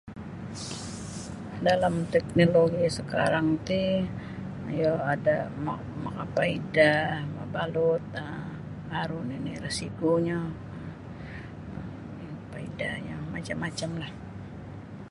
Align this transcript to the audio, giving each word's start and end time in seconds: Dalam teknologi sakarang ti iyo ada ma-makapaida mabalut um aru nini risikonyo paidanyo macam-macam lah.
Dalam 1.67 1.95
teknologi 2.13 2.85
sakarang 2.97 3.47
ti 3.67 3.81
iyo 4.77 4.93
ada 5.13 5.37
ma-makapaida 5.65 6.91
mabalut 7.35 8.03
um 8.21 8.45
aru 9.01 9.19
nini 9.29 9.51
risikonyo 9.65 10.39
paidanyo 12.51 13.17
macam-macam 13.33 13.89
lah. 14.01 14.11